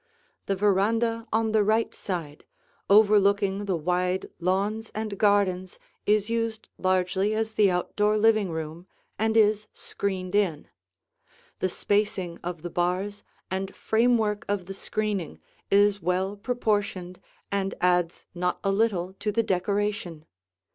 The 0.47 0.55
veranda 0.55 1.27
on 1.31 1.51
the 1.51 1.63
right 1.63 1.93
side 1.93 2.43
overlooking 2.89 3.65
the 3.65 3.75
wide 3.75 4.31
lawns 4.39 4.89
and 4.95 5.15
gardens 5.15 5.77
is 6.07 6.27
used 6.27 6.69
largely 6.79 7.35
as 7.35 7.53
the 7.53 7.69
outdoor 7.69 8.17
living 8.17 8.49
room 8.49 8.87
and 9.19 9.37
is 9.37 9.67
screened 9.73 10.33
in. 10.33 10.67
The 11.59 11.69
spacing 11.69 12.39
of 12.43 12.63
the 12.63 12.71
bars 12.71 13.23
and 13.51 13.75
framework 13.75 14.43
of 14.49 14.65
the 14.65 14.73
screening 14.73 15.39
is 15.69 16.01
well 16.01 16.35
proportioned 16.35 17.19
and 17.51 17.75
adds 17.79 18.25
not 18.33 18.57
a 18.63 18.71
little 18.71 19.13
to 19.19 19.31
the 19.31 19.43
decoration. 19.43 20.25